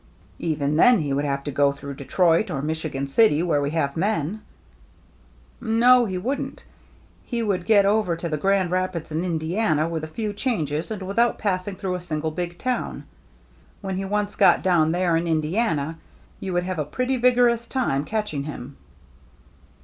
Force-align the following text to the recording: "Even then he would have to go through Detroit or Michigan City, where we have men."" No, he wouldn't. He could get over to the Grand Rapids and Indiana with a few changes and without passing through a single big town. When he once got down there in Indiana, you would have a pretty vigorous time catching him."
"Even 0.39 0.77
then 0.77 0.97
he 0.97 1.13
would 1.13 1.25
have 1.25 1.43
to 1.43 1.51
go 1.51 1.71
through 1.71 1.93
Detroit 1.93 2.49
or 2.49 2.63
Michigan 2.63 3.05
City, 3.05 3.43
where 3.43 3.61
we 3.61 3.69
have 3.69 3.95
men."" 3.95 4.41
No, 5.81 6.05
he 6.05 6.17
wouldn't. 6.17 6.63
He 7.23 7.43
could 7.43 7.67
get 7.67 7.85
over 7.85 8.15
to 8.15 8.27
the 8.27 8.35
Grand 8.35 8.71
Rapids 8.71 9.11
and 9.11 9.23
Indiana 9.23 9.87
with 9.87 10.03
a 10.03 10.07
few 10.07 10.33
changes 10.33 10.89
and 10.89 11.03
without 11.03 11.37
passing 11.37 11.75
through 11.75 11.93
a 11.93 12.01
single 12.01 12.31
big 12.31 12.57
town. 12.57 13.03
When 13.81 13.95
he 13.95 14.03
once 14.05 14.35
got 14.35 14.63
down 14.63 14.89
there 14.89 15.15
in 15.15 15.27
Indiana, 15.27 15.99
you 16.39 16.51
would 16.53 16.63
have 16.63 16.79
a 16.79 16.83
pretty 16.85 17.15
vigorous 17.17 17.67
time 17.67 18.03
catching 18.03 18.45
him." 18.45 18.77